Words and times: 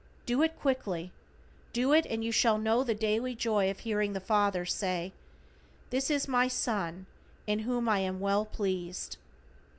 Do 0.25 0.41
it 0.41 0.59
quickly. 0.59 1.11
Do 1.73 1.93
it, 1.93 2.07
and 2.07 2.23
you 2.23 2.31
shall 2.31 2.57
know 2.57 2.83
daily 2.83 3.33
the 3.35 3.39
joy 3.39 3.69
of 3.69 3.81
hearing 3.81 4.13
the 4.13 4.19
Father 4.19 4.65
say: 4.65 5.13
"This 5.91 6.09
is 6.09 6.27
My 6.27 6.47
Son 6.47 7.05
in 7.45 7.59
whom 7.59 7.87
I 7.87 7.99
am 7.99 8.19
well 8.19 8.43
pleased." 8.45 9.17